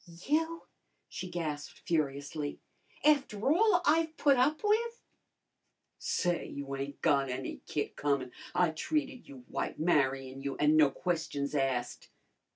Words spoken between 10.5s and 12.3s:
an' no questions asked."